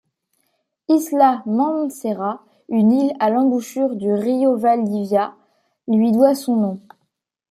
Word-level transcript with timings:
Isla 0.89 1.43
Mancera, 1.45 2.43
une 2.69 2.91
île 2.91 3.13
à 3.19 3.29
l'embouchure 3.29 3.95
du 3.95 4.11
Río 4.11 4.57
Valdivia, 4.57 5.35
lui 5.87 6.11
doit 6.11 6.33
son 6.33 6.55
nom. 6.55 6.81